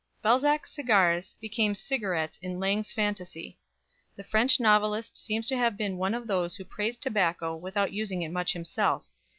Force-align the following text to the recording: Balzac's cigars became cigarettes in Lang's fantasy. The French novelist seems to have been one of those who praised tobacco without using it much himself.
Balzac's 0.23 0.71
cigars 0.71 1.35
became 1.39 1.75
cigarettes 1.75 2.39
in 2.41 2.57
Lang's 2.59 2.91
fantasy. 2.91 3.59
The 4.15 4.23
French 4.23 4.59
novelist 4.59 5.15
seems 5.15 5.47
to 5.49 5.57
have 5.57 5.77
been 5.77 5.95
one 5.95 6.15
of 6.15 6.25
those 6.25 6.55
who 6.55 6.65
praised 6.65 7.03
tobacco 7.03 7.55
without 7.55 7.93
using 7.93 8.23
it 8.23 8.29
much 8.29 8.53
himself. 8.53 9.05